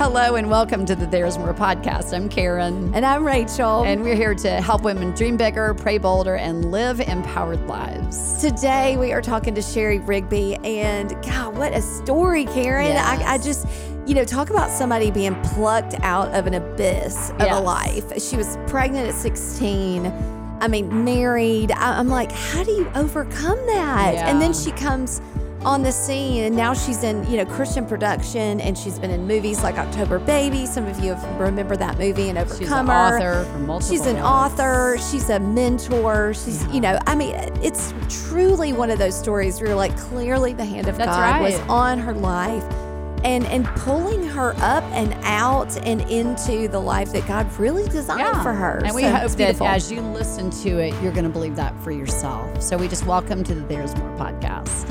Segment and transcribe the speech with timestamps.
[0.00, 2.14] Hello and welcome to the There's More podcast.
[2.14, 2.94] I'm Karen.
[2.94, 3.84] And I'm Rachel.
[3.84, 8.40] And we're here to help women dream bigger, pray bolder, and live empowered lives.
[8.40, 10.56] Today we are talking to Shari Rigby.
[10.64, 12.86] And God, what a story, Karen.
[12.86, 13.20] Yes.
[13.20, 13.66] I, I just,
[14.06, 17.58] you know, talk about somebody being plucked out of an abyss of Yes.
[17.58, 18.22] a life.
[18.22, 20.06] She was pregnant at 16.
[20.62, 21.72] I mean, married.
[21.72, 24.14] I, I'm like, how do you overcome that?
[24.14, 25.20] And then she comes
[25.62, 29.26] on the scene and now she's in you know christian production and she's been in
[29.26, 32.88] movies like october baby some of you have remember that movie and overcomer She's an
[32.90, 34.96] author She's an author.
[35.10, 36.34] She's a mentor.
[36.34, 40.52] She's, you know, I mean, it's truly one of those stories where you're like, clearly
[40.54, 42.64] the hand of That's God was on her life
[43.22, 48.42] and and pulling her up and out and into the life that God really designed
[48.42, 48.80] for her.
[48.84, 51.78] And we So hope that as you listen to it, you're going to believe that
[51.82, 52.62] for yourself.
[52.62, 54.90] So we just welcome to the There's More podcast.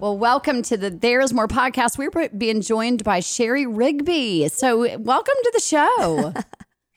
[0.00, 1.98] Well, welcome to the There's More podcast.
[1.98, 4.48] We're being joined by Shari Rigby.
[4.48, 6.32] So, welcome to the show.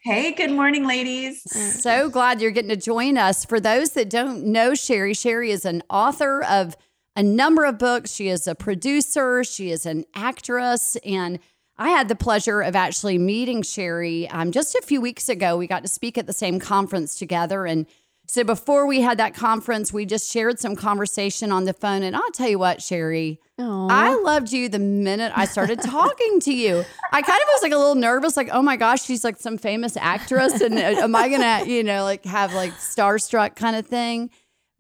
[0.06, 1.42] Hey, good morning, ladies.
[1.82, 3.46] so glad you're getting to join us.
[3.46, 6.76] For those that don't know Shari, Shari is an author of
[7.16, 8.14] a number of books.
[8.14, 11.40] She is a producer, she is an actress, and
[11.78, 15.56] I had the pleasure of actually meeting Shari um, just a few weeks ago.
[15.56, 17.66] We got to speak at the same conference together.
[17.66, 17.86] And
[18.28, 22.04] so before we had that conference, we just shared some conversation on the phone.
[22.04, 23.88] And I'll tell you what, Shari, Aw.
[23.90, 26.84] I loved you the minute I started talking to you.
[27.12, 29.58] I kind of was like a little nervous, like, oh my gosh, she's like some
[29.58, 33.86] famous actress, and uh, am I gonna, you know, like have like starstruck kind of
[33.86, 34.30] thing?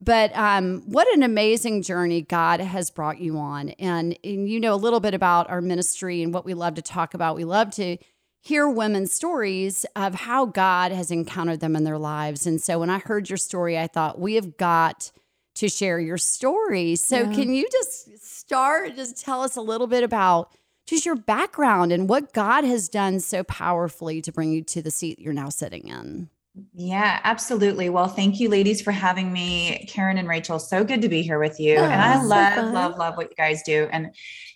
[0.01, 4.73] But um, what an amazing journey God has brought you on, and and you know
[4.73, 7.35] a little bit about our ministry and what we love to talk about.
[7.35, 7.97] We love to
[8.45, 12.45] hear women's stories of how God has encountered them in their lives.
[12.45, 15.11] And so when I heard your story, I thought we have got
[15.55, 16.97] to share your story.
[16.97, 17.31] So Yeah.
[17.31, 20.51] can you just start just tell us a little bit about
[20.87, 24.91] just your background and what God has done so powerfully to bring you to the
[24.91, 26.27] seat you're now sitting in?
[26.73, 27.89] Yeah, absolutely.
[27.89, 29.87] Well, thank you, ladies, for having me.
[29.89, 31.77] Karen and Rachel, so good to be here with you.
[31.77, 32.73] and I Oh, so love, fun.
[32.73, 33.87] love, love what you guys do.
[33.91, 34.13] And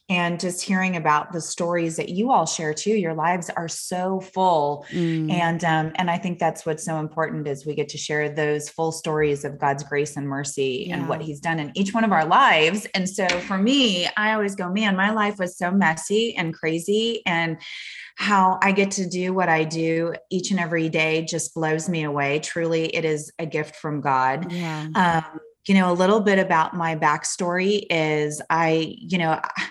[0.09, 2.91] and just hearing about the stories that you all share too.
[2.91, 4.85] Your lives are so full.
[4.91, 5.31] Mm.
[5.31, 8.69] And um, and I think that's what's so important is we get to share those
[8.69, 12.11] full stories of God's grace and mercy and what He's done in each one of
[12.11, 12.87] our lives.
[12.93, 17.21] And so for me, I always go, man, my life was so messy and crazy,
[17.25, 17.57] and
[18.15, 22.03] how I get to do what I do each and every day just blows me
[22.03, 22.39] away.
[22.39, 24.51] Truly, it is a gift from God.
[24.51, 24.87] Yeah.
[24.95, 29.69] Um, you know, a little bit about my backstory is I, you know, I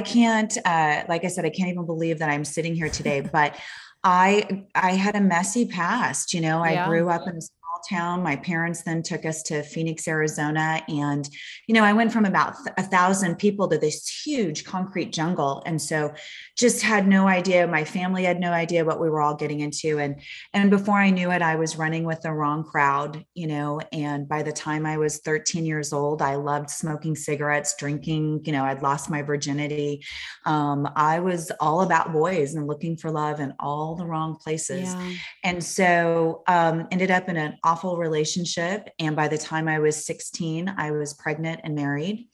[0.00, 3.56] can't, uh, like I said, I can't even believe that I'm sitting here today, but
[4.04, 6.86] I, I had a messy past, you know, I Yeah.
[6.86, 7.40] grew up in a
[7.88, 8.22] town.
[8.22, 10.82] My parents then took us to Phoenix, Arizona.
[10.88, 11.28] And,
[11.66, 15.62] you know, I went from about a thousand people to this huge concrete jungle.
[15.66, 16.12] And so
[16.56, 17.66] just had no idea.
[17.66, 19.98] My family had no idea what we were all getting into.
[19.98, 20.20] And,
[20.52, 23.80] and before I knew it, I was running with the wrong crowd, you know.
[23.92, 28.52] And by the time I was 13 years old, I loved smoking cigarettes, drinking, you
[28.52, 30.04] know, I'd lost my virginity.
[30.44, 34.94] Um, I was all about boys and looking for love in all the wrong places.
[34.94, 35.12] Yeah.
[35.44, 38.90] And so um, ended up in an awful relationship.
[38.98, 42.28] And by the time I was 16, I was pregnant and married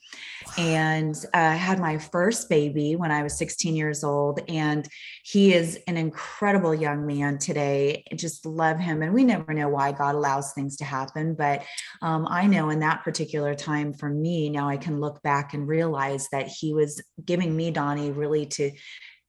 [0.57, 4.41] and uh, had my first baby when I was 16 years old.
[4.49, 4.89] And
[5.23, 8.03] he is an incredible young man today.
[8.11, 9.03] I Just love him.
[9.03, 11.35] And we never know why God allows things to happen.
[11.35, 11.63] But
[12.03, 15.69] um, I know in that particular time for me, now I can look back and
[15.69, 18.73] realize that he was giving me, Donnie, really to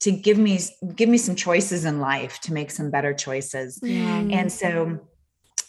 [0.01, 0.57] to give me
[0.95, 4.19] give me some choices in life to make some better choices Yeah.
[4.37, 4.99] and so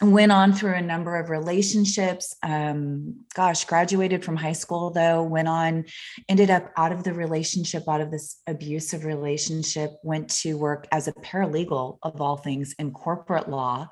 [0.02, 5.48] went on through a number of relationships um gosh graduated from high school though went
[5.48, 5.84] on
[6.28, 11.06] ended up out of the relationship out of this abusive relationship went to work as
[11.06, 13.86] a paralegal of all things in corporate law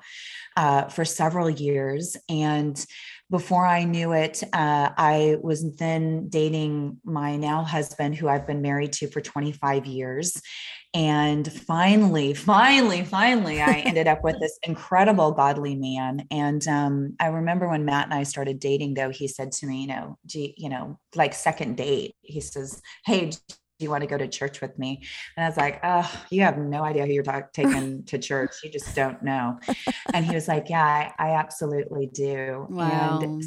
[0.57, 2.85] uh, for several years and
[3.31, 8.63] before I knew it, uh, I was then dating my now husband, who I've been
[8.63, 10.41] married to for 25 years.
[10.93, 16.25] And finally, finally, finally, I ended up with this incredible godly man.
[16.31, 19.81] And um, I remember when Matt and I started dating, though, he said to me,
[19.81, 23.31] you know, gee, you know, like second date, he says, Hey,
[23.79, 25.01] do you want to go to church with me?
[25.37, 28.55] And I was like, oh, you have no idea who you're talk- taking to church.
[28.61, 29.57] You just don't know.
[30.13, 32.67] And he was like, yeah, I, I absolutely do.
[32.69, 33.19] Wow.
[33.21, 33.41] And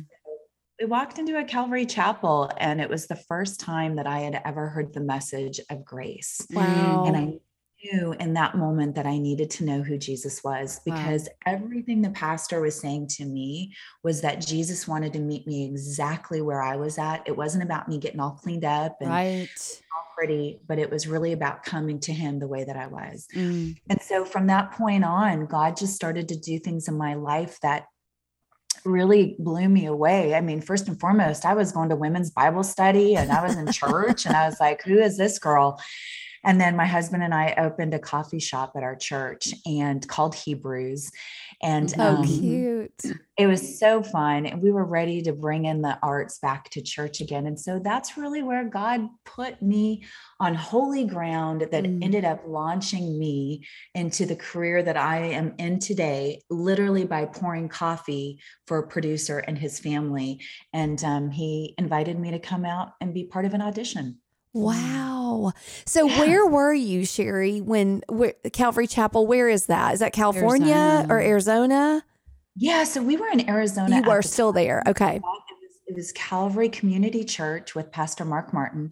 [0.83, 4.43] we walked into a Calvary chapel and it was the first time that I had
[4.45, 6.45] ever heard the message of grace.
[6.51, 7.05] Wow.
[7.07, 7.39] And I
[7.85, 11.53] knew in that moment that I needed to know who Jesus was because wow.
[11.53, 16.43] everything the pastor was saying to me was that Jesus wanted to meet me exactly
[16.43, 17.23] where I was at.
[17.27, 19.49] It wasn't about me getting all cleaned up and right.
[19.95, 23.29] all pretty, but it was really about coming to him the way that I was.
[23.37, 23.77] Mm.
[23.89, 27.61] And so from that point on, God just started to do things in my life
[27.61, 27.87] that
[28.85, 30.35] really blew me away.
[30.35, 33.57] I mean, first and foremost, I was going to women's Bible study and I was
[33.57, 35.81] in church and I was like, who is this girl?
[36.45, 40.35] And then my husband and I opened a coffee shop at our church and called
[40.35, 41.11] Hebrews.
[41.63, 43.03] And oh, um, cute.
[43.39, 44.47] It was so fun.
[44.47, 47.47] And we were ready to bring in the arts back to church again.
[47.47, 50.05] And so that's really where God put me
[50.41, 52.03] on holy ground that mm.
[52.03, 53.65] ended up launching me
[53.95, 59.39] into the career that I am in today, literally by pouring coffee for a producer
[59.39, 60.41] and his family.
[60.73, 64.19] And um, he invited me to come out and be part of an audition.
[64.53, 65.12] Wow.
[65.87, 66.21] So yeah.
[66.21, 69.95] where were you, Shari, when where, Calvary Chapel, where is that?
[69.95, 71.15] Is that California Arizona.
[71.15, 72.05] or Arizona?
[72.57, 73.97] Yeah, so we were in Arizona.
[73.97, 74.63] You were the still time.
[74.63, 74.83] there.
[74.87, 75.17] Okay.
[75.17, 75.43] It was,
[75.87, 78.91] it was, Calvary Community Church with Pastor Mark Martin.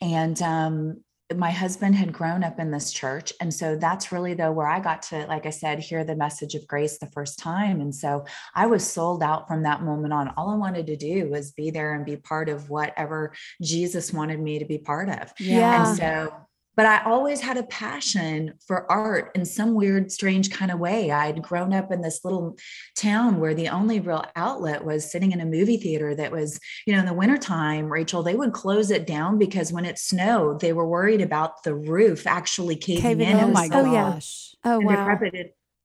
[0.00, 1.04] And um,
[1.36, 4.80] my husband had grown up in this church and so that's really though where i
[4.80, 7.80] got to like i said hear the message of grace the first time.
[7.80, 8.24] And so
[8.54, 10.32] i was sold out from that moment on.
[10.36, 14.40] All i wanted to do was be there and be part of whatever jesus wanted
[14.40, 15.32] me to be part of.
[15.38, 15.88] Yeah.
[15.88, 16.32] and so
[16.74, 21.10] but I always had a passion for art in some weird, strange kind of way.
[21.10, 22.56] I'd grown up in this little
[22.96, 26.94] town where the only real outlet was sitting in a movie theater that was, you
[26.94, 30.72] know, in the wintertime, Rachel, they would close it down because when it snowed, they
[30.72, 33.36] were worried about the roof actually caving, caving in.
[33.36, 34.54] Oh my gosh.
[34.64, 35.18] Oh, wow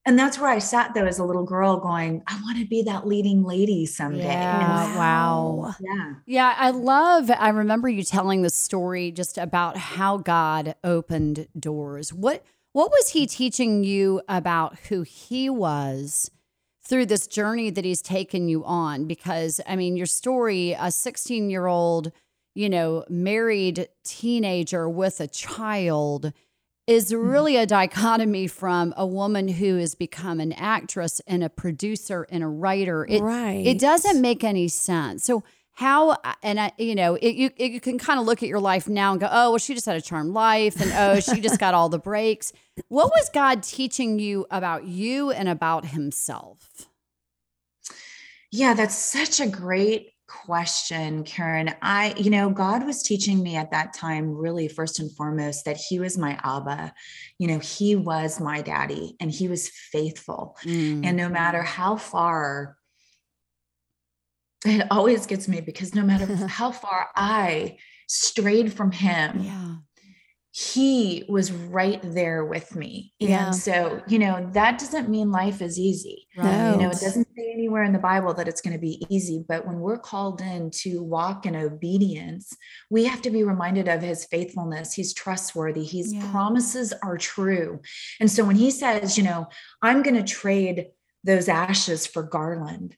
[0.07, 2.81] and that's where I sat though as a little girl going, I want to be
[2.83, 4.23] that leading lady someday.
[4.23, 4.97] Yeah.
[4.97, 5.75] wow.
[5.81, 6.13] Yeah.
[6.25, 6.55] Yeah.
[6.57, 12.13] I love, I remember you telling the story just about how God opened doors.
[12.13, 16.31] What, what was he teaching you about who he was
[16.85, 19.07] through this journey that he's taken you on?
[19.07, 22.13] Because I mean, your story, a 16 year old,
[22.55, 26.31] you know, married teenager with a child
[26.87, 27.29] is mm-hmm.
[27.29, 32.43] really a dichotomy from a woman who has become an actress and a producer and
[32.43, 33.05] a writer.
[33.07, 33.65] It, right.
[33.65, 35.25] It doesn't make any sense.
[35.25, 35.43] So
[35.73, 38.87] how and I, you know, it, you you can kind of look at your life
[38.87, 41.59] now and go, oh, well, she just had a charmed life, and oh, she just
[41.59, 42.51] got all the breaks.
[42.87, 46.87] What was God teaching you about you and about Himself?
[48.51, 51.73] Yeah, that's such a great question, Karen.
[51.81, 55.77] I, you know, God was teaching me at that time, really, first and foremost, that
[55.77, 56.93] He was my Abba.
[57.39, 60.57] You know, He was my daddy and He was faithful.
[60.63, 61.05] Mm.
[61.05, 62.77] And no matter how far,
[64.65, 67.77] it always gets me because no matter how far I
[68.07, 69.75] strayed from Him, yeah
[70.59, 73.13] he was right there with me.
[73.19, 73.45] Yeah.
[73.45, 76.27] And so, you know, that doesn't mean life is easy.
[76.35, 76.71] Right.
[76.71, 79.45] You know, it doesn't say anywhere in the Bible that it's going to be easy,
[79.47, 82.57] but when we're called in to walk in obedience,
[82.89, 84.95] we have to be reminded of his faithfulness.
[84.95, 85.85] He's trustworthy.
[85.85, 86.27] His yeah.
[86.31, 87.79] promises are true.
[88.19, 89.49] And so when he says, you know,
[89.83, 90.87] I'm going to trade
[91.23, 92.97] those ashes for garland,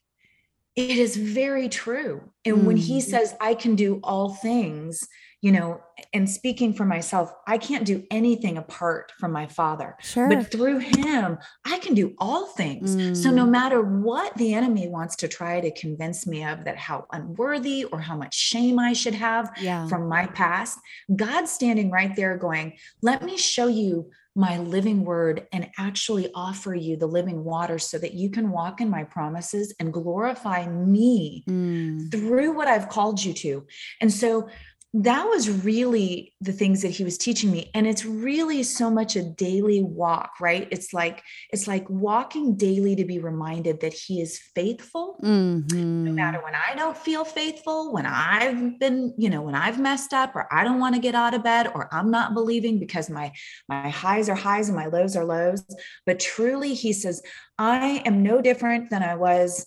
[0.76, 2.22] it is very true.
[2.46, 2.64] And mm.
[2.64, 3.02] when he mm.
[3.02, 5.06] says, I can do all things,
[5.42, 5.80] you know,
[6.12, 9.96] and speaking for myself, I can't do anything apart from my father.
[10.00, 10.28] Sure.
[10.28, 12.94] But through him, I can do all things.
[12.94, 13.16] Mm.
[13.16, 13.50] So no mm.
[13.50, 18.00] matter what the enemy wants to try to convince me of that how unworthy or
[18.00, 19.86] how much shame I should have yeah.
[19.88, 20.78] from my past,
[21.14, 26.74] God's standing right there going, let me show you my living word and actually offer
[26.74, 31.44] you the living water so that you can walk in my promises and glorify me
[31.48, 32.10] mm.
[32.10, 33.66] through what I've called you to.
[34.00, 34.48] And so
[34.92, 37.70] that was really the things that he was teaching me.
[37.74, 40.66] And it's really so much a daily walk right?
[40.70, 45.18] It's like it's like walking daily to be reminded that he is faithful.
[45.22, 46.04] Mm-hmm.
[46.04, 50.12] no matter when i don't feel faithful when i've been you know when i've messed
[50.12, 53.10] up or i don't want to get out of bed or i'm not believing because
[53.10, 53.32] my
[53.68, 55.62] my highs are highs and my lows are lows.
[56.06, 57.22] But truly he says
[57.58, 59.66] i am no different than i was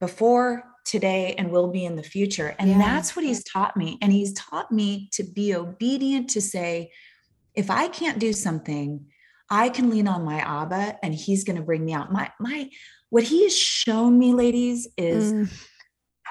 [0.00, 2.56] before today and will be in the future.
[2.58, 2.78] And yeah.
[2.78, 3.98] that's what he's taught me.
[4.00, 6.90] And he's taught me to be obedient to say,
[7.54, 9.06] if I can't do something,
[9.50, 12.10] I can lean on my Abba and he's going to bring me out.
[12.10, 12.70] My, my,
[13.10, 15.66] what he has shown me, ladies, is mm.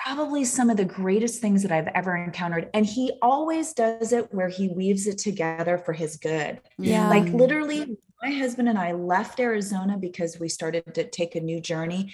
[0.04, 2.70] probably some of the greatest things that I've ever encountered.
[2.74, 6.62] And he always does it where he weaves it together for his good.
[6.80, 7.10] Yeah.
[7.10, 11.60] Like literally, my husband and I left Arizona because we started to take a new
[11.60, 12.14] journey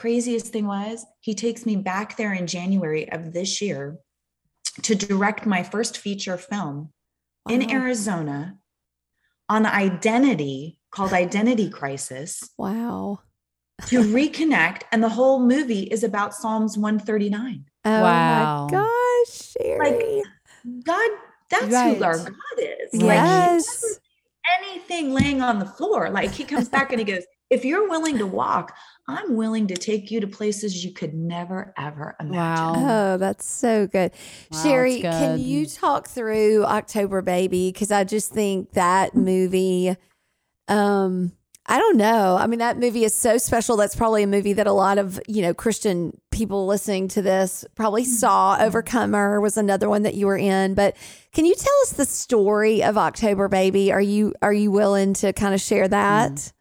[0.00, 3.98] craziest thing was he takes me back there in January of this year
[4.80, 6.90] to direct my first feature film
[7.44, 7.54] wow.
[7.54, 8.56] in Arizona
[9.50, 13.20] on identity called Identity Crisis Wow.
[13.88, 14.82] to reconnect.
[14.90, 17.66] And the whole movie is about Psalms 139.
[17.84, 18.68] Oh Wow.
[18.68, 20.22] my gosh, Shari.
[20.82, 21.10] God,
[21.50, 21.98] that's Right.
[21.98, 22.94] who our God is.
[22.94, 23.66] Like, he yes.
[23.66, 24.00] doesn't
[24.62, 26.10] anything laying on the floor.
[26.10, 28.74] Like he comes back and he goes, if you're willing to walk,
[29.10, 32.36] I'm willing to take you to places you could never, ever imagine.
[32.36, 32.74] Wow.
[32.76, 34.12] Oh, that's so good.
[34.50, 37.70] Wow, Shari, that's can you talk through October Baby?
[37.72, 39.96] Because I just think that movie,
[40.68, 41.32] um,
[41.66, 42.36] I don't know.
[42.36, 43.76] I mean, that movie is so special.
[43.76, 47.64] That's probably a movie that a lot of, you know, Christian people listening to this
[47.74, 48.56] probably saw.
[48.58, 50.74] Overcomer was another one that you were in.
[50.74, 50.96] But
[51.32, 53.92] can you tell us the story of October Baby?
[53.92, 56.52] Are you are you willing to kind of share that?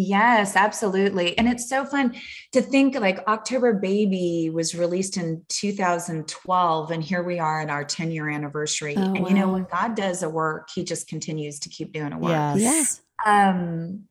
[0.00, 1.36] Yes, absolutely.
[1.36, 2.14] And it's so fun
[2.52, 7.82] to think like October Baby was released in 2012, and here we are in our
[7.82, 8.94] 10 year anniversary.
[8.96, 12.12] Oh, and you know, when God does a work, he just continues to keep doing
[12.12, 12.30] a work.
[12.56, 13.00] Yes.
[13.26, 14.04] um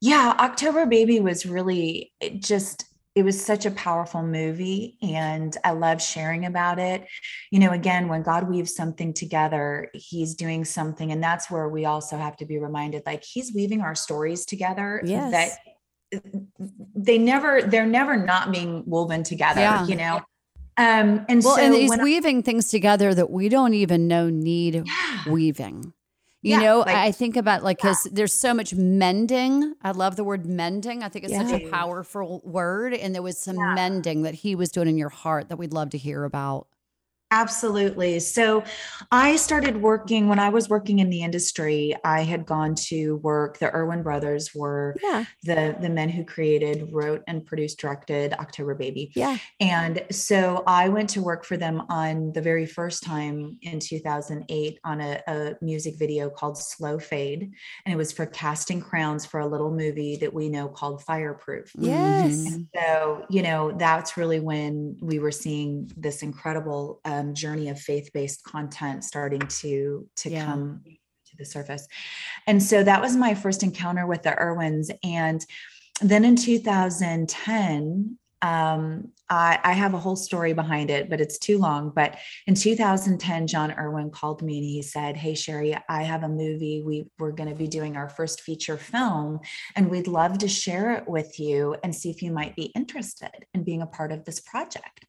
[0.00, 2.86] yeah october baby was really just
[3.16, 7.06] it was such a powerful movie and i love sharing about it
[7.50, 11.84] you know again when god weaves something together he's doing something and that's where we
[11.84, 15.32] also have to be reminded like he's weaving our stories together Yes.
[15.32, 16.20] that
[16.94, 19.86] they never they're never not being woven together Yeah.
[19.86, 20.16] you know
[20.76, 24.06] um and Well, so and he's when I- weaving things together that we don't even
[24.08, 25.32] know need Yeah.
[25.32, 25.92] weaving.
[26.42, 29.74] You Yeah, know, like- I think about like because there's so much mending.
[29.82, 31.02] I love the word mending.
[31.02, 33.74] I think it's such a powerful word, and there was some Yeah.
[33.74, 36.66] mending that he was doing in your heart that we'd love to hear about.
[37.32, 38.18] Absolutely.
[38.18, 38.64] So
[39.12, 41.94] I started working when I was working in the industry.
[42.04, 43.58] I had gone to work.
[43.58, 45.24] The Erwin brothers were Yeah.
[45.44, 49.12] the the men who created, wrote, and produced, directed October Baby.
[49.14, 49.38] Yeah.
[49.60, 54.80] And so I went to work for them on the very first time in 2008
[54.84, 57.42] on a, a music video called Slow Fade.
[57.84, 61.70] And it was for casting crowns for a little movie that we know called Fireproof.
[61.78, 62.32] Yes.
[62.32, 62.66] Mhm.
[62.74, 68.42] So, you know, that's really when we were seeing this incredible um, journey of faith-based
[68.44, 70.44] content starting to to Yeah.
[70.44, 71.86] come to the surface.
[72.46, 74.90] And so that was my first encounter with the Erwins.
[75.04, 75.44] And
[76.00, 81.58] then in 2010, um, I, I have a whole story behind it, but it's too
[81.58, 81.92] long.
[81.94, 86.28] But in 2010, Jon Erwin called me and he said, Hey, Shari, I have a
[86.28, 86.82] movie.
[86.84, 89.40] We, we're going to be doing our first feature film,
[89.76, 93.46] and we'd love to share it with you and see if you might be interested
[93.54, 95.04] in being a part of this project.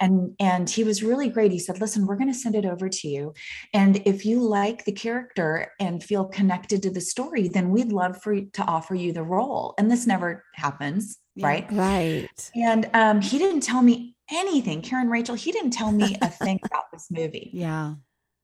[0.00, 1.52] And, and he was really great.
[1.52, 3.34] He said, Listen, we're going to send it over to you.
[3.72, 8.20] And if you like the character and feel connected to the story, then we'd love
[8.20, 9.74] for to offer you the role.
[9.78, 11.18] And this never happens.
[11.42, 11.66] Right?
[11.70, 12.50] Right.
[12.54, 14.82] And um, he didn't tell me anything.
[14.82, 17.50] Karen Rachel, he didn't tell me a thing about this movie.
[17.52, 17.94] Yeah.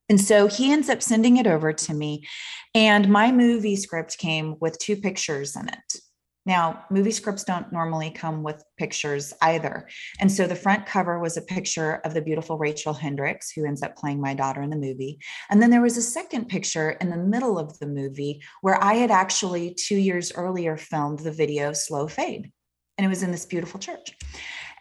[0.08, 2.26] And so he ends up sending it over to me.
[2.74, 6.00] And my movie script came with two pictures in it.
[6.46, 9.88] Now, movie scripts don't normally come with pictures either.
[10.20, 13.82] And so the front cover was a picture of the beautiful Rachel Hendrix, who ends
[13.82, 15.18] up playing my daughter in the movie.
[15.50, 18.94] And then there was a second picture in the middle of the movie where I
[18.94, 22.52] had actually two years earlier filmed the video Slow Fade.
[22.98, 24.16] And it was in this beautiful church.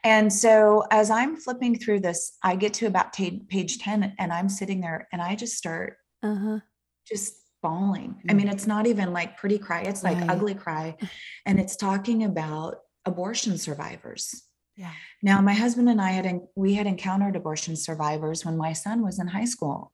[0.03, 4.31] And so as I'm flipping through this, I get to about ta- page 10 and
[4.31, 6.59] I'm sitting there and I just start Uh huh.
[7.07, 8.21] just bawling.
[8.29, 10.29] I mean, it's not even like pretty cry, it's like Right.
[10.29, 10.95] ugly cry.
[11.45, 14.43] And it's talking about abortion survivors.
[14.77, 14.91] Yeah.
[15.23, 19.19] Now, my husband and I had we had encountered abortion survivors when my son was
[19.19, 19.89] in high school,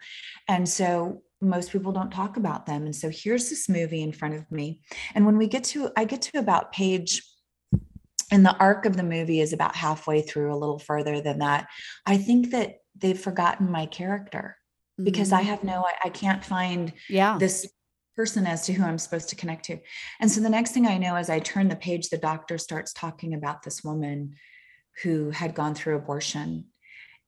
[0.48, 2.86] and so most people don't talk about them.
[2.86, 4.82] And so here's this movie in front of me,
[5.14, 7.22] and when we get to I get to about page,
[8.32, 11.68] and the arc of the movie is about halfway through, a little further than that.
[12.06, 14.58] I think that they've forgotten my character
[15.02, 15.50] because I mm-hmm.
[15.50, 17.38] have no, I, I can't find Yeah.
[17.38, 17.68] this
[18.16, 19.80] person as to who I'm supposed to connect to.
[20.20, 22.94] And so the next thing I know, as I turn the page, the doctor starts
[22.94, 24.36] talking about this woman
[25.04, 26.66] who had gone through abortion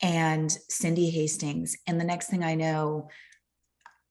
[0.02, 1.78] and Cindy Hastings.
[1.88, 3.10] And the next thing I know,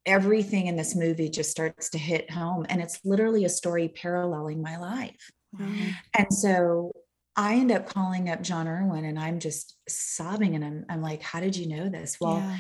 [0.07, 2.67] everything in this movie just starts to hit home.
[2.69, 5.31] And it's literally a story paralleling my life.
[5.59, 5.73] Wow.
[6.15, 6.93] And so
[7.37, 10.55] I end up calling up Jon Erwin and I'm just sobbing.
[10.55, 12.19] And I'm, I'm like, how did you know this?
[12.21, 12.57] Well, Yeah.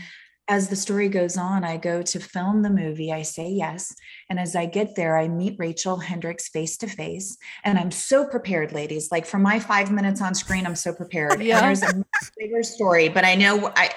[0.48, 3.12] as the story goes on, I go to film the movie.
[3.12, 3.94] I say yes.
[4.30, 7.36] And as I get there, I meet Rachel Hendrix face to face.
[7.64, 9.10] And I'm so prepared, ladies.
[9.12, 11.40] Like for my five minutes on screen, I'm so prepared.
[11.42, 11.58] Yeah.
[11.58, 13.90] And there's a much bigger story, but I know I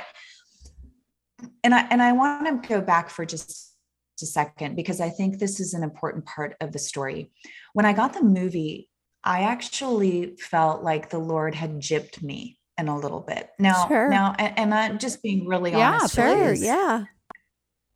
[1.63, 3.73] and I and I want to go back for just
[4.21, 7.31] a second because I think this is an important part of the story.
[7.75, 8.89] When I got the movie,
[9.21, 13.49] I actually felt like the Lord had gypped me in a little bit.
[13.59, 14.07] Now, Sure.
[14.07, 16.15] now, and, and I'm just being really Yeah, honest.
[16.15, 16.51] Sure.
[16.51, 16.63] with.
[16.63, 17.03] Yeah.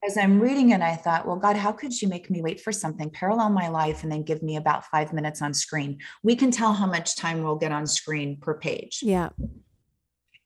[0.05, 2.74] as I'm reading it, I thought, well, God, how could you make me wait for
[2.74, 6.00] something, parallel my life, and then give me about five minutes on screen?
[6.24, 9.00] We can tell how much time we'll get on screen per page.
[9.01, 9.29] Yeah.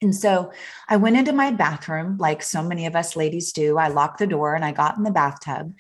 [0.04, 0.52] And so
[0.90, 3.78] I went into my bathroom, like so many of us ladies do.
[3.78, 5.74] I locked the door and I got in the bathtub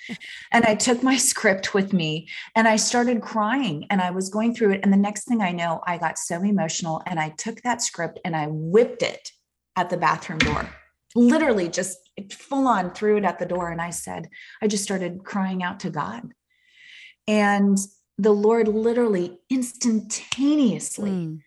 [0.52, 4.56] and I took my script with me and I started crying and I was going
[4.56, 4.80] through it.
[4.82, 8.20] And the next thing I know, I got so emotional and I took that script
[8.26, 9.32] and I whipped it
[9.76, 10.70] at the bathroom door,
[11.16, 11.98] literally just
[12.32, 13.70] full on threw it at the door.
[13.70, 14.30] And I said,
[14.62, 16.32] I just started crying out to God.
[17.28, 17.78] And
[18.18, 21.12] the Lord literally instantaneously.
[21.12, 21.40] Mm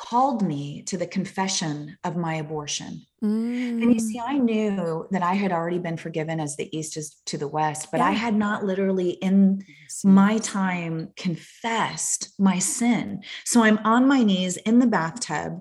[0.00, 3.04] called me to the confession of my abortion.
[3.22, 3.82] Mm.
[3.82, 4.24] And you see, mm.
[4.26, 7.88] I knew that I had already been forgiven as the East is to the West,
[7.92, 8.06] but yeah.
[8.06, 9.62] I had not literally in
[10.02, 13.22] my time confessed my sin.
[13.44, 15.60] So I'm on my knees in the bathtub,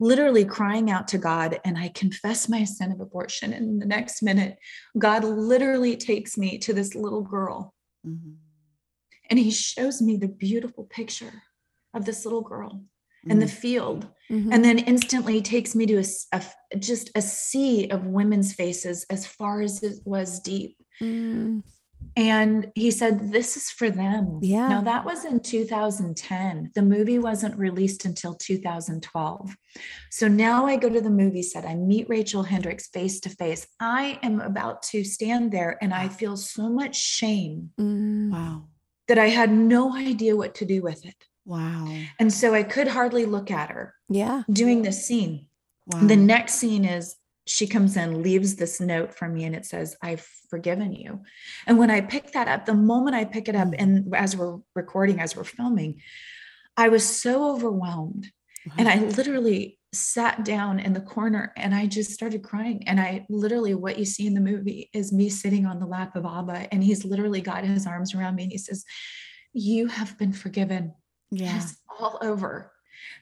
[0.00, 3.52] literally crying out to God, and I confess my sin of abortion.
[3.52, 4.56] And the next minute,
[4.98, 7.74] God literally takes me to this little girl.
[8.04, 8.32] Mm-hmm.
[9.30, 11.44] And he shows me the beautiful picture
[11.94, 12.82] of this little girl
[13.26, 13.50] in the mm.
[13.50, 14.08] field.
[14.32, 14.50] Mm-hmm.
[14.50, 19.26] and then instantly takes me to a, a, just a sea of women's faces as
[19.26, 20.78] far as it was deep.
[21.02, 21.62] Mm.
[22.16, 24.38] and he said this is for them.
[24.40, 24.68] Yeah.
[24.68, 29.56] Now that was in 2010 the movie wasn't released until 2012
[30.10, 31.66] so now i go to the movie set.
[31.66, 33.66] I meet rachel hendrix face to face.
[33.80, 38.30] I am about to stand there and i feel so much shame mm.
[38.30, 38.68] wow.
[39.08, 41.88] that i had no idea what to do with it Wow.
[42.18, 43.94] And so I could hardly look at her.
[44.08, 44.42] Yeah.
[44.50, 45.46] Doing this scene.
[45.86, 46.06] Wow.
[46.06, 49.96] The next scene is she comes in, leaves this note for me, and it says,
[50.00, 51.22] I've forgiven you.
[51.66, 53.76] And when I pick that up, the moment I pick it up, mm.
[53.78, 56.00] and as we're recording, as we're filming,
[56.76, 58.30] I was so overwhelmed.
[58.66, 58.74] Wow.
[58.78, 62.86] And I literally sat down in the corner and I just started crying.
[62.86, 66.16] And I literally, what you see in the movie is me sitting on the lap
[66.16, 68.84] of Abba, and he's literally got his arms around me and he says,
[69.52, 70.94] You have been forgiven.
[71.32, 71.56] Yeah.
[71.56, 72.70] It's all over.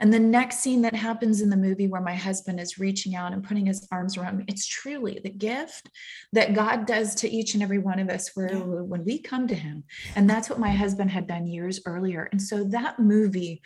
[0.00, 3.32] And the next scene that happens in the movie where my husband is reaching out
[3.32, 5.90] and putting his arms around me, it's truly the gift
[6.32, 8.62] that God does to each and every one of us where yeah.
[8.62, 9.84] when we come to him.
[10.16, 12.28] And that's what my husband had done years earlier.
[12.32, 13.62] And so that movie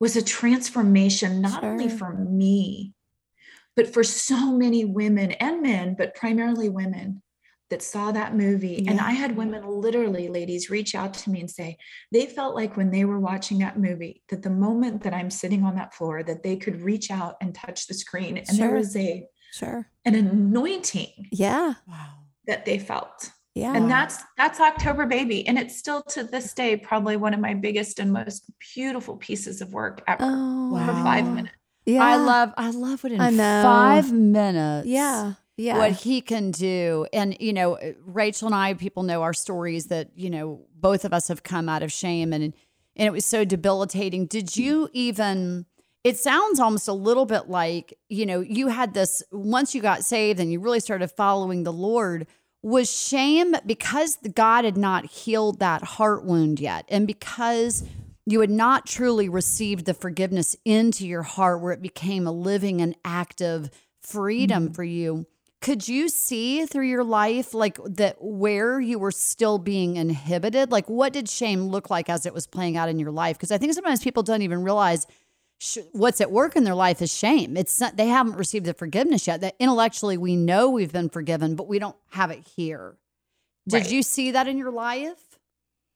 [0.00, 1.70] was a transformation, not sure.
[1.70, 2.94] only for me,
[3.74, 7.22] but for so many women and men, but primarily women
[7.70, 8.82] that saw that movie.
[8.84, 8.92] Yeah.
[8.92, 11.76] And I had women literally, ladies, reach out to me and say
[12.12, 15.64] they felt like when they were watching that movie, that the moment that I'm sitting
[15.64, 18.36] on that floor, that they could reach out and touch the screen.
[18.36, 18.56] And sure.
[18.56, 21.28] there was a sure an anointing.
[21.32, 21.74] Yeah.
[21.86, 22.10] Wow.
[22.46, 23.32] That they felt.
[23.54, 23.74] Yeah.
[23.74, 25.46] And that's that's October Baby.
[25.48, 29.60] And it's still to this day probably one of my biggest and most beautiful pieces
[29.60, 31.04] of work ever oh, for wow.
[31.04, 31.54] five minutes.
[31.84, 32.04] Yeah.
[32.04, 34.86] I love I love what it in five minutes.
[34.86, 35.78] Yeah yeah.
[35.78, 37.06] what he can do.
[37.12, 41.12] And, you know, Rachel and I, people know our stories that, you know, both of
[41.12, 44.26] us have come out of shame and, and it was so debilitating.
[44.26, 45.66] Did you even,
[46.04, 50.04] it sounds almost a little bit like, you know, you had this, once you got
[50.04, 52.26] saved and you really started following the Lord,
[52.62, 56.84] was shame because God had not healed that heart wound yet.
[56.88, 57.84] And because
[58.26, 62.80] you had not truly received the forgiveness into your heart where it became a living
[62.80, 63.70] and active
[64.02, 64.74] freedom mm-hmm.
[64.74, 65.26] for you
[65.60, 70.70] could you see through your life like that where you were still being inhibited?
[70.70, 73.36] Like what did shame look like as it was playing out in your life?
[73.36, 75.06] Because i think sometimes people don't even realize
[75.58, 77.56] sh- what's at work in their life is shame.
[77.56, 79.40] It's not, they haven't received the forgiveness yet.
[79.40, 82.96] That intellectually we know we've been forgiven but we don't have it here.
[83.68, 83.90] Did right.
[83.90, 85.18] you see that in your life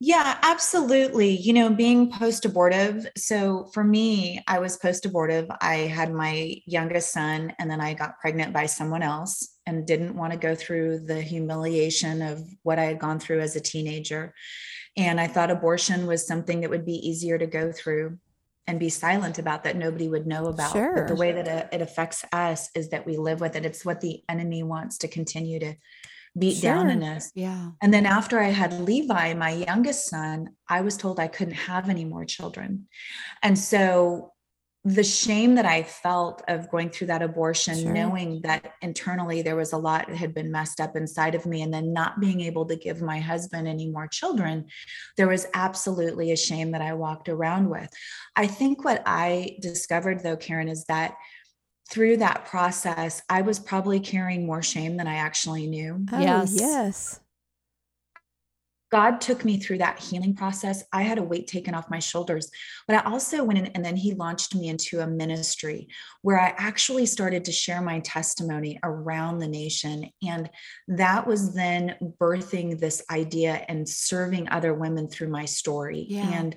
[0.02, 1.36] yeah, absolutely.
[1.36, 3.06] You know, being post abortive.
[3.18, 5.46] So for me, I was post abortive.
[5.60, 10.16] I had my youngest son, and then I got pregnant by someone else and didn't
[10.16, 14.32] want to go through the humiliation of what I had gone through as a teenager.
[14.96, 18.18] And I thought abortion was something that would be easier to go through
[18.66, 20.72] and be silent about that nobody would know about.
[20.72, 20.94] Sure.
[20.94, 23.66] But the way that it affects us is that we live with it.
[23.66, 25.74] It's what the enemy wants to continue to
[26.38, 26.72] beat sure.
[26.72, 27.30] down in us.
[27.34, 27.70] Yeah.
[27.82, 31.88] And then after I had Levi, my youngest son, I was told I couldn't have
[31.88, 32.86] any more children.
[33.42, 34.32] And so
[34.84, 37.92] the shame that I felt of going through that abortion, sure.
[37.92, 41.60] knowing that internally there was a lot that had been messed up inside of me,
[41.60, 44.64] and then not being able to give my husband any more children,
[45.18, 47.90] there was absolutely a shame that I walked around with.
[48.36, 51.14] I think what I discovered though, Karen, is that
[51.90, 56.06] through that process, I was probably carrying more shame than I actually knew.
[56.12, 56.52] Oh, yes.
[56.54, 57.20] Yes.
[58.90, 60.82] God took me through that healing process.
[60.92, 62.50] I had a weight taken off my shoulders,
[62.88, 65.86] but I also went in and then he launched me into a ministry
[66.22, 70.10] where I actually started to share my testimony around the nation.
[70.26, 70.50] And
[70.88, 76.06] that was then birthing this idea and serving other women through my story.
[76.08, 76.28] Yeah.
[76.28, 76.56] And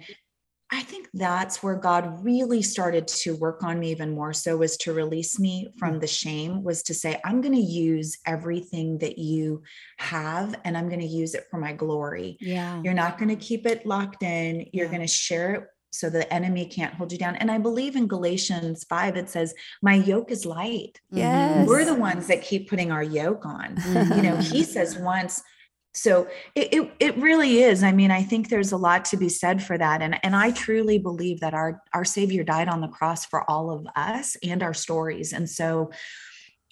[0.74, 4.76] I think that's where God really started to work on me even more so was
[4.78, 9.20] to release me from the shame was to say I'm going to use everything that
[9.20, 9.62] you
[10.00, 12.38] have and I'm going to use it for my glory.
[12.42, 12.82] Yeah.
[12.84, 14.66] You're not going to keep it locked in.
[14.74, 14.92] You're yeah.
[14.92, 17.36] going to share it so the enemy can't hold you down.
[17.36, 21.00] And I believe in Galatians 5 it says my yoke is light.
[21.12, 21.68] Yes.
[21.68, 23.76] We're the ones that keep putting our yoke on.
[23.76, 24.14] Mm-hmm.
[24.14, 25.44] You know, he says once
[25.94, 29.30] so it, it, it really is i mean i think there's a lot to be
[29.30, 32.88] said for that and and i truly believe that our our savior died on the
[32.88, 35.92] cross for all of us and our stories and so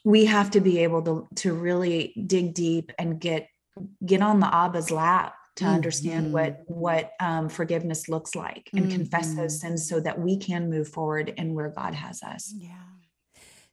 [0.03, 3.47] we have to be able to to really dig deep and get
[4.05, 5.73] get on the abba's lap to mm-hmm.
[5.73, 8.95] understand what what um, forgiveness looks like and mm-hmm.
[8.95, 9.69] confess those mm-hmm.
[9.69, 12.90] sins so that we can move forward in where god has us yeah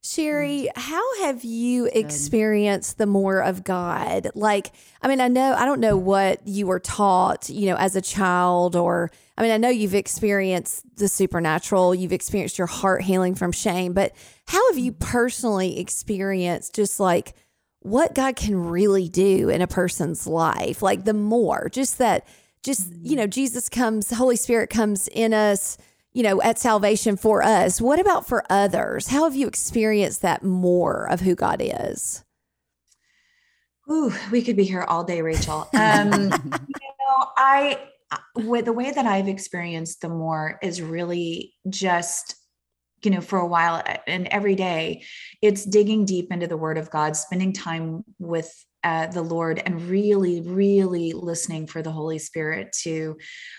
[0.08, 0.80] Shari, mm.
[0.80, 4.30] how have you experienced the more of God?
[4.34, 7.94] Like, I mean, I know, I don't know what you were taught, you know, as
[7.94, 13.02] a child, or, I mean, I know you've experienced the supernatural, you've experienced your heart
[13.02, 14.14] healing from shame, but
[14.46, 14.98] how have you mm.
[14.98, 17.34] personally experienced just like
[17.80, 20.80] what God can really do in a person's life?
[20.80, 22.26] Like, the more, just that,
[22.62, 23.18] just, you mm.
[23.18, 25.76] know, Jesus comes, Holy Spirit comes in us
[26.12, 27.80] you know, at salvation for us.
[27.80, 29.08] What about for others?
[29.08, 32.24] How have you experienced that more of who God is?
[33.90, 35.68] Ooh, we could be here all day, Rachel.
[35.74, 37.78] Um, you know, I
[38.36, 42.36] with the way that I've experienced the more is really just
[43.02, 45.04] you know for a while and every day
[45.42, 48.52] it's digging deep into the word of god spending time with
[48.84, 53.16] the Lord and really, really listening for the Holy Spirit to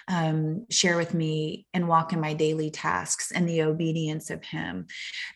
[0.08, 4.88] um, share with me and walk in my daily tasks and the obedience of Him.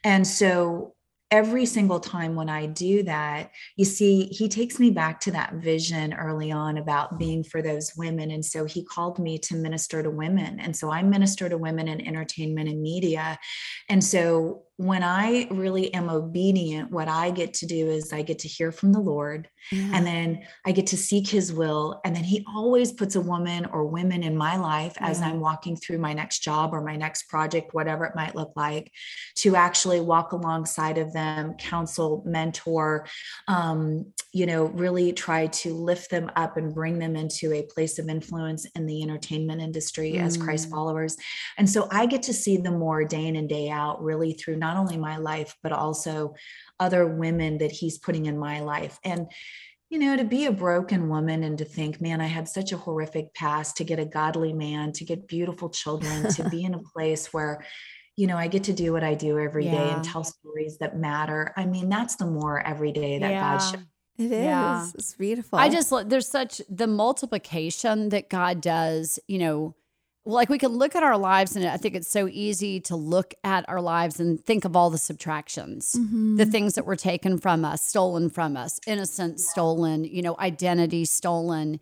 [0.04, 0.96] And so
[1.34, 5.56] every single time when I do that, you see, he takes me back to that
[5.56, 8.30] vision early on about being for those women.
[8.30, 10.60] And so he called me to minister to women.
[10.60, 13.40] And so I minister to women in entertainment and media.
[13.90, 18.40] And so when I really am obedient, what I get to do is I get
[18.40, 19.92] to hear from the Lord yeah.
[19.94, 22.02] and then I get to seek his will.
[22.04, 25.28] And then he always puts a woman or women in my life as yeah.
[25.28, 28.92] I'm walking through my next job or my next project, whatever it might look like,
[29.38, 33.08] to actually walk alongside of them, counsel, mentor,
[33.48, 38.00] um, you know, really try to lift them up and bring them into a place
[38.00, 40.22] of influence in the entertainment industry mm.
[40.22, 40.72] as Christ mm.
[40.72, 41.16] followers.
[41.58, 44.58] And so I get to see them more day in and day out, really through
[44.58, 46.36] not only my life, but also
[46.80, 49.00] other women that he's putting in my life.
[49.04, 49.28] And
[49.90, 52.78] you know, to be a broken woman and to think, man, I had such a
[52.78, 56.80] horrific past, to get a godly man, to get beautiful children, to be in a
[56.80, 57.64] place where,
[58.16, 59.72] you know, I get to do what I do every yeah.
[59.72, 61.54] day and tell stories that matter.
[61.56, 63.58] I mean, that's the more every day that yeah.
[63.60, 63.86] God
[64.18, 64.32] it is.
[64.32, 64.90] Yeah.
[64.96, 65.60] It's beautiful.
[65.60, 69.76] I just there's such the multiplication that God does, you know,
[70.26, 73.34] like we can look at our lives and I think it's so easy to look
[73.44, 76.38] at our lives and think of all the subtractions, mm-hmm.
[76.38, 81.06] the things that were taken from us, stolen from us, innocence stolen, you know, identity
[81.06, 81.80] stolen.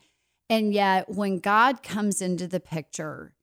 [0.50, 3.34] And yet when God comes into the picture,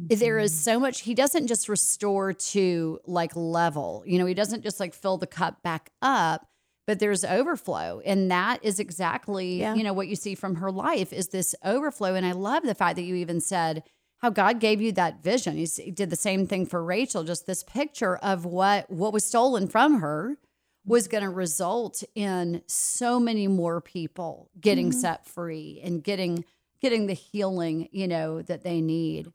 [0.00, 0.16] mm-hmm.
[0.16, 0.70] there is mm-hmm.
[0.70, 4.04] so much he doesn't just restore to like level.
[4.06, 6.46] You know, he doesn't just like fill the cup back up
[6.86, 9.74] but there's overflow and that is exactly yeah.
[9.74, 12.74] you know what you see from her life is this overflow and i love the
[12.74, 13.82] fact that you even said
[14.18, 15.56] how god gave you that vision.
[15.56, 17.24] He's, he did the same thing for rachel.
[17.24, 20.36] Just this picture of what what was stolen from her
[20.84, 25.00] was going to result in so many more people getting mm-hmm.
[25.00, 26.44] set free and getting
[26.80, 29.28] getting the healing you know that they need.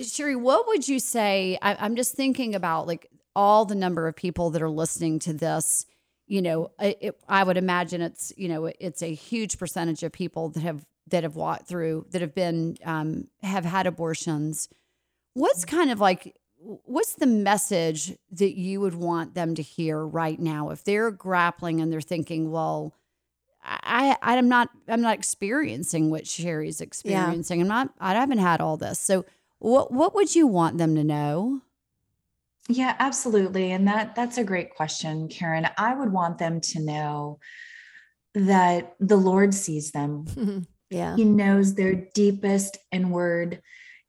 [0.00, 4.16] Shari what would you say I, i'm just thinking about like all the number of
[4.16, 5.86] people that are listening to this.
[6.26, 10.50] You know, it, I would imagine it's you know it's a huge percentage of people
[10.50, 14.68] that have that have walked through that have been um, have had abortions.
[15.34, 20.40] What's kind of like what's the message that you would want them to hear right
[20.40, 22.94] now if they're grappling and they're thinking, well,
[23.62, 27.58] I I'm not I'm not experiencing what Shari's experiencing.
[27.58, 27.64] Yeah.
[27.64, 28.98] I'm not I haven't had all this.
[28.98, 29.24] So
[29.58, 31.60] what what would you want them to know?
[32.68, 33.72] Yeah, absolutely.
[33.72, 35.68] And that that's a great question, Karen.
[35.76, 37.38] I would want them to know
[38.34, 40.66] that the Lord sees them.
[40.94, 41.16] yeah.
[41.16, 43.60] He knows their deepest inward,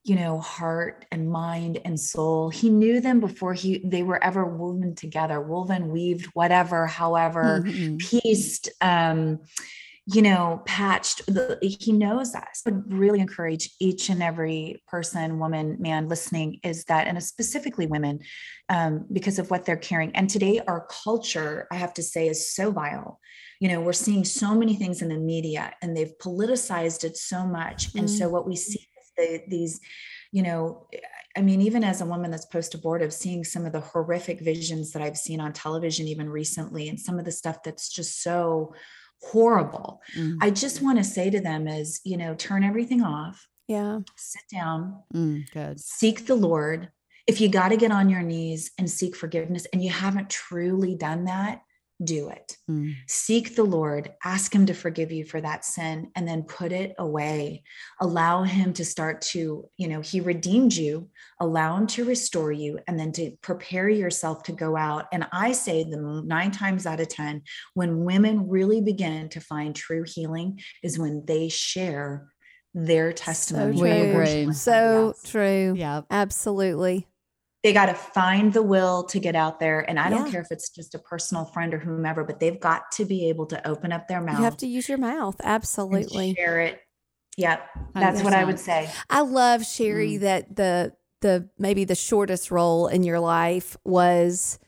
[0.04, 2.50] you know, heart and mind and soul.
[2.50, 7.98] He knew them before he they were ever woven together, woven, weaved, whatever, however, mm-hmm.
[7.98, 9.40] pieced um
[10.08, 11.22] you know, patched.
[11.62, 12.62] He knows us.
[12.66, 17.88] I would really encourage each and every person, woman, man listening is that, and specifically
[17.88, 18.20] women,
[18.70, 20.16] um, because of what they're carrying.
[20.16, 23.20] And today, our culture, I have to say, is so vile.
[23.60, 27.46] You know, we're seeing so many things in the media and they've politicized it so
[27.46, 27.88] much.
[27.88, 28.00] Mm-hmm.
[28.00, 29.80] And so, what we see is the, these,
[30.32, 30.86] you know,
[31.36, 34.92] I mean, even as a woman that's post abortive, seeing some of the horrific visions
[34.92, 38.74] that I've seen on television, even recently, and some of the stuff that's just so
[39.22, 40.02] horrible.
[40.18, 40.38] Mm.
[40.42, 43.48] I just want to say to them is, you know, turn everything off.
[43.68, 44.00] Yeah.
[44.16, 45.02] Sit down.
[45.14, 45.80] Mm, good.
[45.80, 46.90] Seek the Lord.
[47.28, 50.96] If you got to get on your knees and seek forgiveness and you haven't truly
[50.96, 51.62] done that,
[52.04, 52.58] do it.
[52.70, 52.94] Mm.
[53.08, 56.94] Seek the Lord, ask Him to forgive you for that sin, and then put it
[56.98, 57.64] away.
[58.02, 62.80] Allow Him to start to, you know, He redeemed you, allow Him to restore you,
[62.88, 65.06] and then to prepare yourself to go out.
[65.14, 69.76] And I say the nine times out of 10, when women really begin to find
[69.76, 72.28] true healing is when they share
[72.74, 73.78] their testimony.
[73.78, 74.54] So true.
[74.54, 75.74] So true.
[75.78, 76.02] Yeah.
[76.12, 77.08] Absolutely
[77.66, 79.90] they got to find the will to get out there.
[79.90, 82.92] And I don't care if it's just a personal friend or whomever, but they've got
[82.92, 84.38] to be able to open up their mouth.
[84.38, 85.36] You have to use your mouth.
[85.44, 86.36] Absolutely.
[86.36, 86.80] Share it.
[87.38, 87.68] Yep.
[87.96, 88.24] That's 100%.
[88.24, 88.88] what I would say.
[89.10, 90.20] I love Shari mm.
[90.20, 94.60] that the the maybe the shortest role in your life was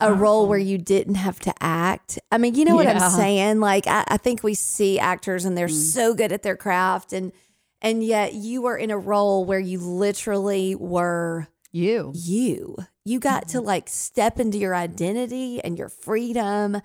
[0.00, 2.20] a role where you didn't have to act.
[2.30, 3.58] I mean, you know what I'm saying?
[3.58, 5.72] Like I, I, think we see actors and they're mm.
[5.72, 7.32] so good at their craft and
[7.82, 12.12] and yet you were in a role where you literally were you.
[12.14, 12.76] You.
[13.04, 13.58] You got mm-hmm.
[13.58, 16.80] to like step into your identity and your freedom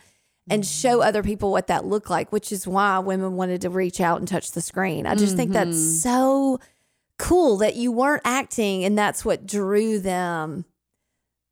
[0.50, 1.08] and show mm-hmm.
[1.08, 4.28] other people what that looked like, which is why women wanted to reach out and
[4.28, 5.06] touch the screen.
[5.06, 5.38] I just mm-hmm.
[5.38, 5.98] think that's mm-hmm.
[5.98, 6.60] so
[7.18, 10.66] cool that you weren't acting and that's what drew them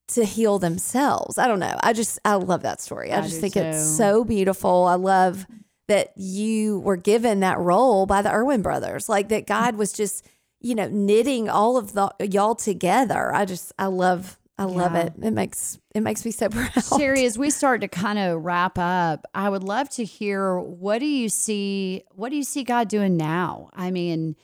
[0.09, 1.37] to heal themselves.
[1.37, 1.77] I don't know.
[1.81, 3.11] I just I love that story.
[3.11, 3.61] I, I just think too.
[3.61, 4.85] it's so beautiful.
[4.85, 5.45] I love
[5.87, 9.07] that you were given that role by the Erwin brothers.
[9.07, 10.25] Like that God was just
[10.61, 13.33] you know, knitting all of the y'all together.
[13.33, 15.05] I just I love I love yeah.
[15.05, 15.13] it.
[15.21, 16.71] It makes it makes me so proud.
[16.83, 20.99] Shari, as we start to kind of wrap up, I would love to hear what
[20.99, 23.69] do you see what do you see God doing now?
[23.73, 24.35] I mean,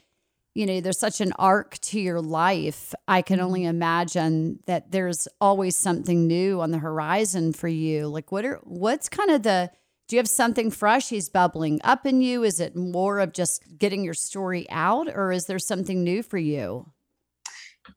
[0.54, 2.94] you know, there's such an arc to your life.
[3.10, 3.72] I can only mm-hmm.
[3.72, 8.08] imagine that there's always something new on the horizon for you.
[8.08, 9.70] Like what are what's kind of the
[10.08, 12.44] do you have something fresh he's bubbling up in you?
[12.44, 16.38] Is it more of just getting your story out or is there something new for
[16.38, 16.92] you?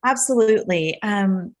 [0.05, 0.99] Absolutely.
[1.01, 1.55] Um,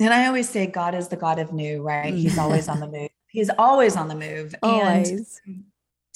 [0.00, 2.12] and I always say God is the God of new, right?
[2.12, 3.10] He's always on the move.
[3.28, 4.54] He's always on the move.
[4.62, 5.40] Always.
[5.46, 5.64] And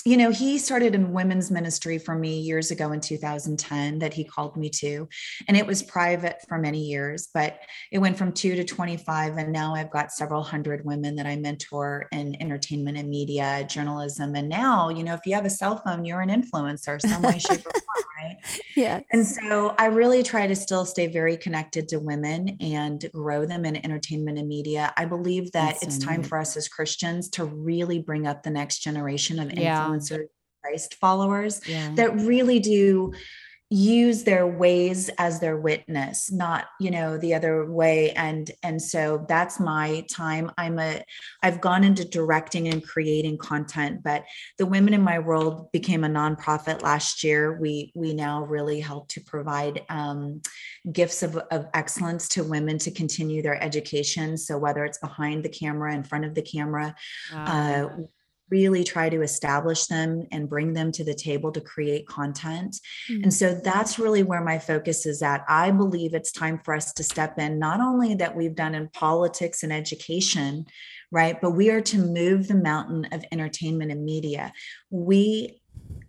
[0.04, 4.22] you know, he started in women's ministry for me years ago in 2010 that he
[4.22, 5.08] called me to.
[5.48, 7.58] And it was private for many years, but
[7.90, 9.36] it went from two to 25.
[9.36, 14.36] And now I've got several hundred women that I mentor in entertainment and media, journalism.
[14.36, 17.38] And now, you know, if you have a cell phone, you're an influencer some way,
[17.38, 18.36] shape, or form, right?
[18.76, 19.00] Yeah.
[19.10, 23.64] And so I really try to still stay very connected to women and grow them
[23.64, 24.94] in entertainment and media.
[24.96, 28.44] I believe that That's it's so time for us as Christians to really bring up
[28.44, 29.97] the next generation of yeah.
[29.98, 30.28] Influencers
[30.62, 31.92] Christ followers yeah.
[31.94, 33.12] that really do
[33.70, 39.26] use their ways as their witness not you know the other way and and so
[39.28, 41.02] that's my time i'm a
[41.42, 44.24] i've gone into directing and creating content but
[44.56, 49.06] the women in my world became a nonprofit last year we we now really help
[49.06, 50.40] to provide um,
[50.90, 55.48] gifts of, of excellence to women to continue their education so whether it's behind the
[55.50, 56.94] camera in front of the camera
[57.34, 57.44] wow.
[57.44, 58.02] uh,
[58.50, 62.78] really try to establish them and bring them to the table to create content.
[63.10, 63.24] Mm-hmm.
[63.24, 65.44] And so that's really where my focus is at.
[65.48, 68.88] I believe it's time for us to step in, not only that we've done in
[68.88, 70.66] politics and education,
[71.10, 74.52] right, but we are to move the mountain of entertainment and media.
[74.90, 75.60] We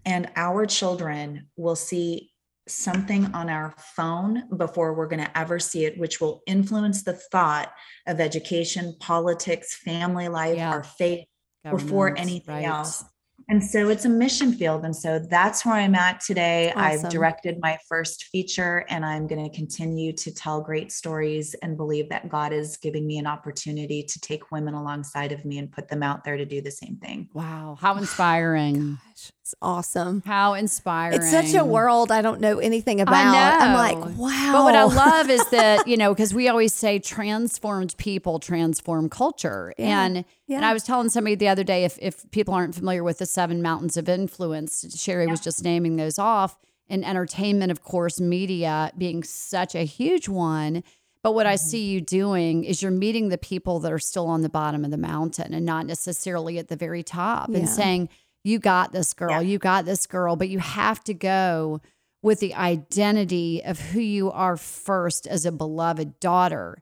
[0.05, 2.31] and our children will see
[2.67, 7.13] something on our phone before we're going to ever see it, which will influence the
[7.13, 7.71] thought
[8.07, 10.69] of education, politics, family life, yeah.
[10.69, 11.25] our faith,
[11.63, 12.65] before anything right.
[12.65, 13.03] else.
[13.49, 14.85] And so it's a mission field.
[14.85, 16.71] And so that's where I'm at today.
[16.75, 17.05] Awesome.
[17.05, 21.75] I've directed my first feature and I'm going to continue to tell great stories and
[21.75, 25.71] believe that God is giving me an opportunity to take women alongside of me and
[25.71, 27.27] put them out there to do the same thing.
[27.33, 27.75] Wow.
[27.79, 28.99] How inspiring.
[29.07, 30.21] Gosh, it's awesome.
[30.27, 31.17] How inspiring.
[31.17, 33.15] It's such a world I don't know anything about.
[33.15, 34.51] I am like, wow.
[34.53, 39.09] But what I love is that, you know, because we always say transformed people transform
[39.09, 39.73] culture.
[39.79, 40.03] Yeah.
[40.03, 40.57] And yeah.
[40.57, 43.25] and I was telling somebody the other day, if if people aren't familiar with the
[43.25, 45.31] seven mountains of influence, Shari yeah.
[45.31, 46.55] was just naming those off.
[46.87, 50.83] And entertainment, of course, media being such a huge one.
[51.23, 51.53] But what mm-hmm.
[51.53, 54.85] I see you doing is you're meeting the people that are still on the bottom
[54.85, 58.09] of the mountain and not necessarily at the very top and saying,
[58.43, 59.31] You got this girl.
[59.31, 59.39] Yeah.
[59.41, 60.35] You got this girl.
[60.35, 61.81] But you have to go
[62.21, 66.81] with the identity of who you are first as a beloved daughter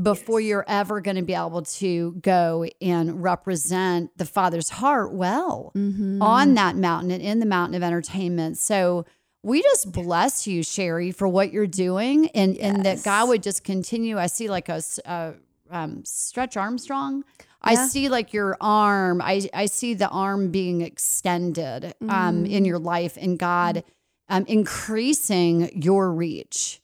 [0.00, 5.72] before you're ever going to be able to go and represent the father's heart well
[5.74, 6.22] Mm-hmm.
[6.22, 8.58] on that mountain and in the mountain of entertainment.
[8.58, 9.04] So
[9.42, 13.62] we just bless you, Shari, for what you're doing, and and that God would just
[13.64, 14.18] continue.
[14.18, 15.32] I see like a, uh,
[15.70, 17.24] um, Stretch Armstrong.
[17.60, 17.86] I Yeah.
[17.88, 19.20] see like your arm.
[19.20, 23.82] I I see the arm being extended um, in your life, and God
[24.28, 26.80] um, increasing your reach.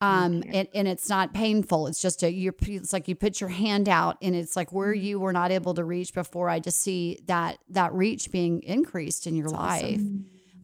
[0.00, 1.86] Um, and, and it's not painful.
[1.86, 2.52] It's just a you.
[2.62, 5.72] It's like you put your hand out, and it's like where you were not able
[5.74, 6.50] to reach before.
[6.50, 10.00] I just see that that reach being increased in your life.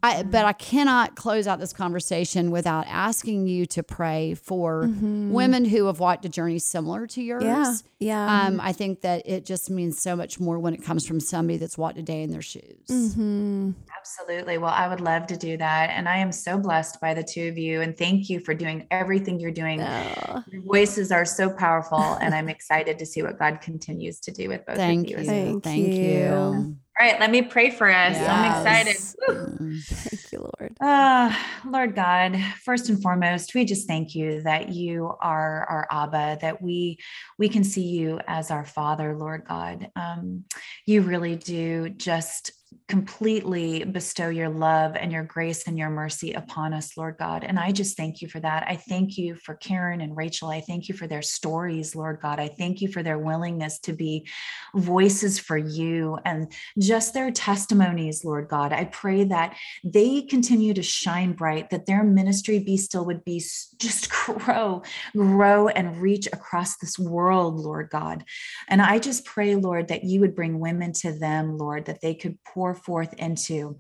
[0.03, 5.65] I, but I cannot close out this conversation without asking you to pray for women
[5.65, 7.45] who have walked a journey similar to yours.
[7.45, 7.75] Yeah.
[7.99, 8.47] Yeah.
[8.47, 11.59] Um, I think that it just means so much more when it comes from somebody
[11.59, 12.87] that's walked a day in their shoes.
[12.89, 13.73] mm-hmm.
[13.99, 14.57] Absolutely.
[14.57, 15.91] Well, I would love to do that.
[15.91, 17.83] And I am so blessed by the two of you.
[17.83, 19.83] And thank you for doing everything you're doing.
[19.83, 22.01] Oh, Your voices are so powerful.
[22.23, 25.27] and I'm excited to see what God continues to do with both Thank of you.
[25.27, 25.61] Thank you.
[25.61, 26.03] Thank Thank you.
[26.03, 26.77] you.
[27.01, 28.15] All right, let me pray for us.
[28.15, 28.97] I'm excited.
[29.27, 29.81] Woo.
[29.89, 30.77] Thank you, Lord.
[30.83, 31.35] Uh,
[31.67, 36.61] Lord God, first and foremost, we just thank you that you are our Abba, that
[36.61, 36.99] we
[37.39, 39.89] we can see you as our Father, Lord God.
[39.97, 40.45] Um,
[40.85, 42.53] you really do just
[42.91, 47.45] completely bestow your love and your grace and your mercy upon us, Lord God.
[47.45, 48.65] And I just thank you for that.
[48.69, 50.49] I thank you for Karen and Rachel.
[50.49, 52.41] I thank you for their stories, Lord God.
[52.41, 54.27] I thank you for their willingness to be
[54.75, 58.73] voices for you and just their testimonies, Lord God.
[58.73, 63.41] I pray that they continue to shine bright, that their ministry be still would be
[63.79, 64.83] just grow,
[65.17, 68.25] grow and reach across this world, Lord God.
[68.67, 72.15] And I just pray, Lord, that you would bring women to them, Lord, that they
[72.15, 73.77] could pour forth into.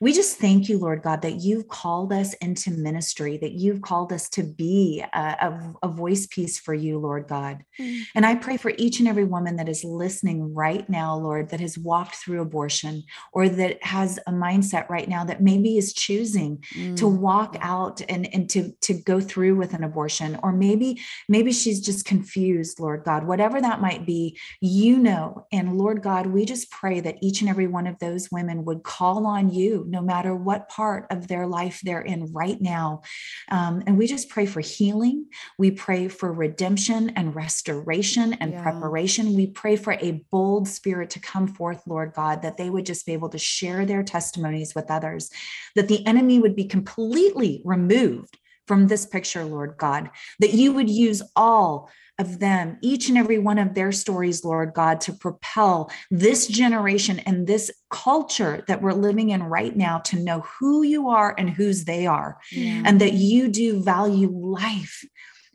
[0.00, 4.14] We just thank you, Lord God, that you've called us into ministry, that you've called
[4.14, 7.62] us to be a, a, a voice piece for you, Lord God.
[7.78, 8.00] Mm.
[8.14, 11.60] And I pray for each and every woman that is listening right now, Lord, that
[11.60, 13.02] has walked through abortion
[13.34, 16.64] or that has a mindset right now that maybe is choosing
[16.96, 17.18] to Mm.
[17.18, 20.38] walk out and, and to, to go through with an abortion.
[20.42, 25.46] Or maybe, maybe she's just confused, Lord God, whatever that might be, you know.
[25.52, 28.82] And Lord God, we just pray that each and every one of those women would
[28.82, 33.02] call on you, no matter what part of their life they're in right now.
[33.50, 35.26] Um, and we just pray for healing.
[35.58, 38.62] We pray for redemption and restoration and Yeah.
[38.62, 39.34] preparation.
[39.34, 43.06] We pray for a bold spirit to come forth, Lord God, that they would just
[43.06, 45.30] be able to share their testimonies with others,
[45.74, 50.88] that the enemy would be completely removed from this picture, Lord God, that you would
[50.88, 55.90] use all of them, each and every one of their stories, Lord God, to propel
[56.10, 61.08] this generation and this culture that we're living in right now to know who you
[61.08, 62.82] are and whose they are Yeah.
[62.84, 65.04] and that you do value life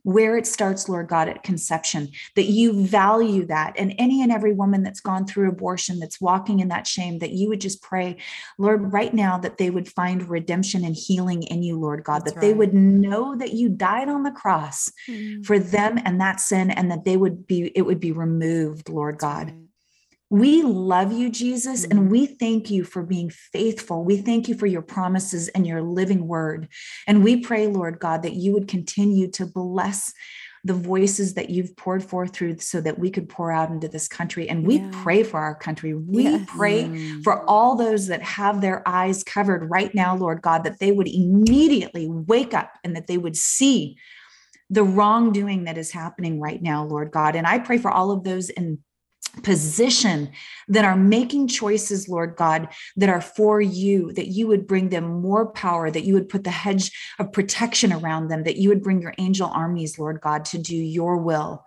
[0.06, 3.74] where it starts, Lord God, at conception, that you value that.
[3.76, 7.32] And any and every woman that's gone through abortion, that's walking in that shame, that
[7.32, 8.18] you would just pray,
[8.60, 12.34] Lord, right now, that they would find redemption and healing in you, Lord God, That's
[12.34, 15.44] that they would know that you died on the cross Mm.
[15.44, 19.18] for them and that sin, and that they would be, it would be removed, Lord
[19.18, 19.48] God.
[19.48, 19.56] Right.
[20.36, 24.04] We love you, Jesus, and we thank you for being faithful.
[24.04, 26.68] We thank you for your promises and your living word.
[27.08, 30.12] And we pray, Lord God, that you would continue to bless
[30.66, 34.10] the voices that you've poured forth through so that we could pour out into this
[34.10, 34.50] country.
[34.50, 34.90] And we Yeah.
[34.92, 35.94] pray for our country.
[35.94, 36.50] We Yes.
[36.50, 37.24] pray Mm.
[37.24, 41.08] for all those that have their eyes covered right now, Lord God, that they would
[41.08, 43.96] immediately wake up and that they would see
[44.70, 47.38] the wrongdoing that is happening right now, Lord God.
[47.38, 48.80] And I pray for all of those in
[49.44, 50.32] position
[50.68, 55.22] that are making choices, Lord God, that are for you, that you would bring them
[55.22, 58.84] more power, that you would put the hedge of protection around them, that you would
[58.84, 61.66] bring your angel armies, Lord God, to do your will.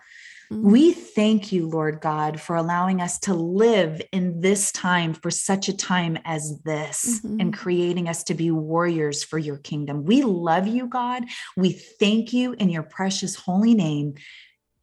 [0.53, 0.63] Mm.
[0.63, 5.69] We thank you, Lord God, for allowing us to live in this time for such
[5.69, 7.41] a time as this Mhm.
[7.41, 10.05] and creating us to be warriors for your kingdom.
[10.05, 11.25] We love you, God.
[11.57, 14.15] We thank you in your precious holy name.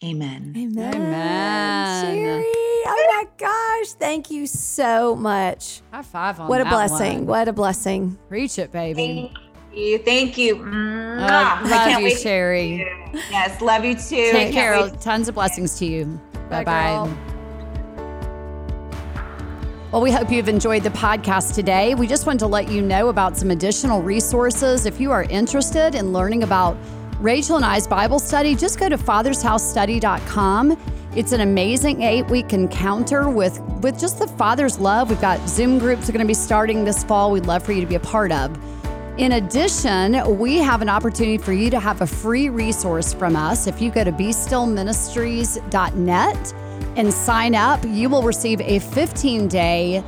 [0.04, 0.54] Amen.
[0.56, 0.94] Amen.
[0.94, 1.86] Amen.
[1.86, 2.75] Shari.
[3.40, 3.92] My gosh.
[3.94, 5.82] Thank you so much.
[5.92, 7.18] High five on What a blessing.
[7.20, 7.26] one.
[7.28, 8.18] What a blessing.
[8.30, 9.32] Preach it, baby.
[9.34, 9.98] Thank you.
[10.00, 10.56] Thank you.
[10.56, 11.20] Uh, Mwah.
[11.30, 12.68] I love can't you, wait to Shari.
[12.78, 12.88] you.
[13.30, 14.32] Yes, love you too.
[14.32, 14.90] Take Can't care.
[15.02, 16.06] Tons of blessings to you.
[16.50, 17.14] Bye Bye, bye.
[19.92, 21.96] Well, we hope you've enjoyed the podcast today.
[21.96, 24.86] We just wanted to let you know about some additional resources.
[24.86, 26.76] If you are interested in learning about
[27.20, 30.78] Rachel and I's Bible study, just go to fathershousestudy.com
[31.16, 35.10] It's an amazing eight week encounter with, with just the Father's love.
[35.10, 37.32] We've got Zoom groups are going to be starting this fall.
[37.32, 38.54] We'd love for you to be a part of.
[39.18, 43.66] In addition, we have an opportunity for you to have a free resource from us.
[43.66, 46.54] If you go to bestillministries.net
[46.98, 50.04] and sign up, you will receive a 15 day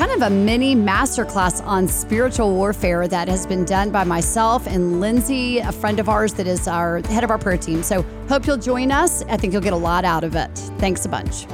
[0.00, 4.98] kind of a mini masterclass on spiritual warfare that has been done by myself and
[4.98, 7.82] Lindsay, a friend of ours that is our head of our prayer team.
[7.82, 9.22] So, hope you'll join us.
[9.24, 10.48] I think you'll get a lot out of it.
[10.78, 11.44] Thanks a bunch.